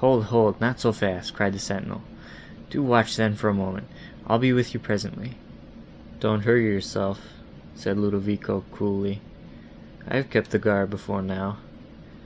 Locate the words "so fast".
0.78-1.32